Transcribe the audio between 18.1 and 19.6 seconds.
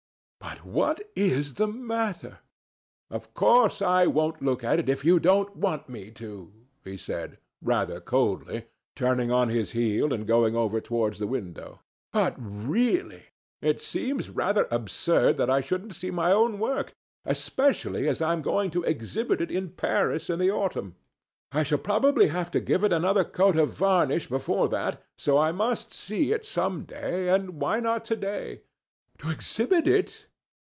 I am going to exhibit it